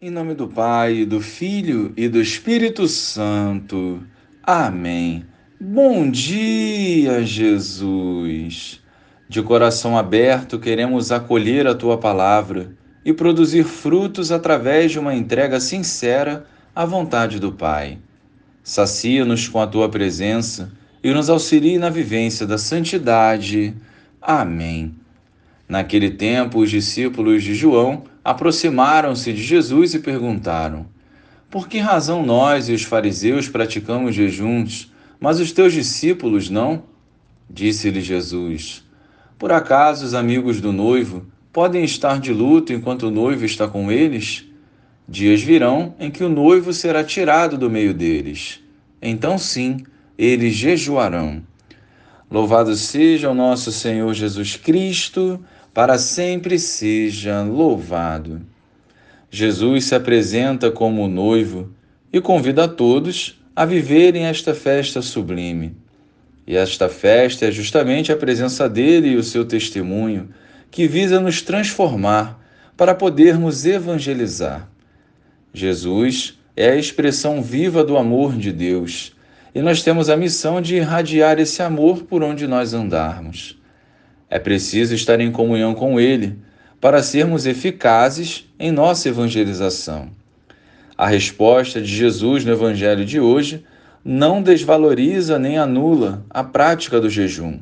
Em 0.00 0.10
nome 0.10 0.32
do 0.32 0.46
Pai, 0.46 1.04
do 1.04 1.20
Filho 1.20 1.92
e 1.96 2.08
do 2.08 2.20
Espírito 2.20 2.86
Santo. 2.86 4.00
Amém. 4.44 5.24
Bom 5.60 6.08
dia, 6.08 7.26
Jesus. 7.26 8.80
De 9.28 9.42
coração 9.42 9.98
aberto, 9.98 10.56
queremos 10.56 11.10
acolher 11.10 11.66
a 11.66 11.74
tua 11.74 11.98
palavra 11.98 12.70
e 13.04 13.12
produzir 13.12 13.64
frutos 13.64 14.30
através 14.30 14.92
de 14.92 15.00
uma 15.00 15.16
entrega 15.16 15.58
sincera 15.58 16.46
à 16.72 16.84
vontade 16.84 17.40
do 17.40 17.50
Pai. 17.50 17.98
Sacia-nos 18.62 19.48
com 19.48 19.60
a 19.60 19.66
tua 19.66 19.88
presença 19.88 20.70
e 21.02 21.12
nos 21.12 21.28
auxilie 21.28 21.76
na 21.76 21.90
vivência 21.90 22.46
da 22.46 22.56
santidade. 22.56 23.74
Amém. 24.22 24.94
Naquele 25.68 26.10
tempo, 26.10 26.60
os 26.60 26.70
discípulos 26.70 27.42
de 27.42 27.52
João 27.52 28.04
aproximaram-se 28.28 29.32
de 29.32 29.42
Jesus 29.42 29.94
e 29.94 30.00
perguntaram: 30.00 30.84
Por 31.48 31.66
que 31.66 31.78
razão 31.78 32.22
nós 32.22 32.68
e 32.68 32.74
os 32.74 32.82
fariseus 32.82 33.48
praticamos 33.48 34.14
jejuns, 34.14 34.92
mas 35.18 35.40
os 35.40 35.50
teus 35.50 35.72
discípulos 35.72 36.50
não? 36.50 36.82
Disse-lhe 37.48 38.02
Jesus: 38.02 38.84
Por 39.38 39.50
acaso 39.50 40.04
os 40.04 40.12
amigos 40.12 40.60
do 40.60 40.72
noivo 40.72 41.26
podem 41.50 41.82
estar 41.84 42.20
de 42.20 42.30
luto 42.30 42.70
enquanto 42.70 43.04
o 43.04 43.10
noivo 43.10 43.46
está 43.46 43.66
com 43.66 43.90
eles? 43.90 44.44
Dias 45.08 45.40
virão 45.40 45.94
em 45.98 46.10
que 46.10 46.22
o 46.22 46.28
noivo 46.28 46.70
será 46.74 47.02
tirado 47.02 47.56
do 47.56 47.70
meio 47.70 47.94
deles. 47.94 48.60
Então, 49.00 49.38
sim, 49.38 49.78
eles 50.18 50.52
jejuarão. 50.52 51.42
Louvado 52.30 52.74
seja 52.76 53.30
o 53.30 53.34
nosso 53.34 53.72
Senhor 53.72 54.12
Jesus 54.12 54.54
Cristo 54.54 55.42
para 55.78 55.96
sempre 55.96 56.58
seja 56.58 57.40
louvado. 57.42 58.42
Jesus 59.30 59.84
se 59.84 59.94
apresenta 59.94 60.72
como 60.72 61.06
noivo 61.06 61.70
e 62.12 62.20
convida 62.20 62.64
a 62.64 62.68
todos 62.68 63.40
a 63.54 63.64
viverem 63.64 64.24
esta 64.24 64.52
festa 64.56 65.00
sublime. 65.00 65.76
E 66.44 66.56
esta 66.56 66.88
festa 66.88 67.46
é 67.46 67.52
justamente 67.52 68.10
a 68.10 68.16
presença 68.16 68.68
dele 68.68 69.10
e 69.10 69.16
o 69.16 69.22
seu 69.22 69.44
testemunho, 69.44 70.30
que 70.68 70.88
visa 70.88 71.20
nos 71.20 71.42
transformar 71.42 72.44
para 72.76 72.92
podermos 72.92 73.64
evangelizar. 73.64 74.68
Jesus 75.54 76.40
é 76.56 76.70
a 76.70 76.76
expressão 76.76 77.40
viva 77.40 77.84
do 77.84 77.96
amor 77.96 78.36
de 78.36 78.50
Deus, 78.50 79.14
e 79.54 79.62
nós 79.62 79.80
temos 79.84 80.10
a 80.10 80.16
missão 80.16 80.60
de 80.60 80.74
irradiar 80.74 81.38
esse 81.38 81.62
amor 81.62 82.02
por 82.02 82.24
onde 82.24 82.48
nós 82.48 82.74
andarmos. 82.74 83.56
É 84.30 84.38
preciso 84.38 84.94
estar 84.94 85.20
em 85.20 85.32
comunhão 85.32 85.74
com 85.74 85.98
Ele 85.98 86.38
para 86.80 87.02
sermos 87.02 87.46
eficazes 87.46 88.48
em 88.58 88.70
nossa 88.70 89.08
evangelização. 89.08 90.10
A 90.96 91.06
resposta 91.06 91.80
de 91.80 91.88
Jesus 91.88 92.44
no 92.44 92.52
Evangelho 92.52 93.04
de 93.04 93.18
hoje 93.20 93.64
não 94.04 94.42
desvaloriza 94.42 95.38
nem 95.38 95.58
anula 95.58 96.24
a 96.28 96.42
prática 96.42 97.00
do 97.00 97.08
jejum. 97.08 97.60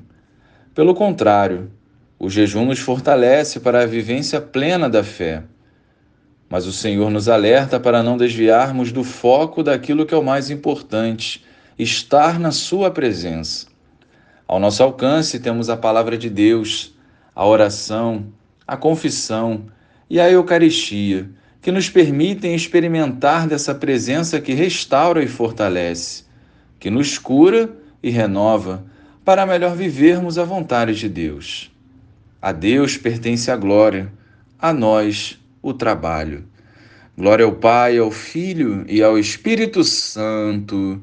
Pelo 0.75 0.95
contrário, 0.95 1.71
o 2.19 2.29
jejum 2.31 2.65
nos 2.65 2.79
fortalece 2.79 3.61
para 3.61 3.83
a 3.83 3.87
vivência 3.87 4.41
plena 4.41 4.89
da 4.89 5.05
fé. 5.05 5.43
Mas 6.49 6.67
o 6.67 6.73
Senhor 6.73 7.11
nos 7.11 7.29
alerta 7.29 7.79
para 7.79 8.03
não 8.03 8.17
desviarmos 8.17 8.93
do 8.93 9.05
foco 9.05 9.63
daquilo 9.63 10.07
que 10.07 10.15
é 10.15 10.17
o 10.17 10.25
mais 10.25 10.51
importante, 10.51 11.45
estar 11.79 12.39
na 12.39 12.51
Sua 12.51 12.91
presença. 12.91 13.67
Ao 14.49 14.61
nosso 14.61 14.83
alcance 14.83 15.41
temos 15.41 15.69
a 15.69 15.77
palavra 15.77 16.17
de 16.17 16.31
Deus, 16.31 16.95
a 17.35 17.45
oração, 17.45 18.27
a 18.67 18.77
confissão 18.77 19.67
e 20.09 20.21
a 20.21 20.31
Eucaristia, 20.31 21.29
que 21.61 21.73
nos 21.73 21.91
permitem 21.91 22.55
experimentar 22.55 23.49
dessa 23.49 23.75
presença 23.75 24.41
que 24.41 24.55
restaura 24.55 25.21
e 25.21 25.27
fortalece, 25.27 26.25
que 26.79 26.91
nos 26.91 27.19
cura 27.19 27.69
e 28.01 28.09
renova, 28.09 28.85
para 29.25 29.45
melhor 29.45 29.75
vivermos 29.75 30.39
a 30.39 30.45
vontade 30.45 30.95
de 30.95 31.09
Deus. 31.09 31.73
A 32.41 32.53
Deus 32.53 32.97
pertence 32.97 33.51
a 33.51 33.57
glória, 33.57 34.13
a 34.57 34.73
nós 34.73 35.41
o 35.61 35.75
trabalho. 35.75 36.45
Glória 37.19 37.45
ao 37.45 37.53
Pai, 37.53 37.99
ao 37.99 38.13
Filho 38.13 38.85
e 38.89 39.03
ao 39.03 39.19
Espírito 39.19 39.83
Santo 39.83 41.03